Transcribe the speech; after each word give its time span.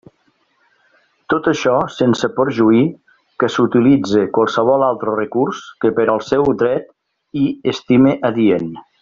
Tot 1.33 1.49
això 1.51 1.73
sense 1.95 2.29
perjuí 2.39 2.81
que 3.43 3.49
s'utilitze 3.57 4.23
qualsevol 4.39 4.87
altre 4.87 5.15
recurs 5.21 5.61
que 5.85 5.93
per 6.01 6.07
al 6.17 6.25
seu 6.31 6.51
dret 6.65 6.91
hi 7.43 7.47
estime 7.75 8.17
adient. 8.33 8.75